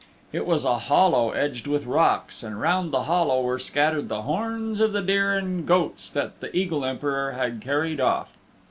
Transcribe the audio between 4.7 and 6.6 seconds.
of the deer and goats that the